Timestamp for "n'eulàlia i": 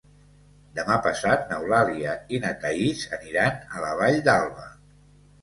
1.51-2.41